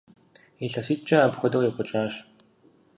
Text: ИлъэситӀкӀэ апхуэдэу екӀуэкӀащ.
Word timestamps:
ИлъэситӀкӀэ 0.65 1.17
апхуэдэу 1.25 1.65
екӀуэкӀащ. 1.69 2.13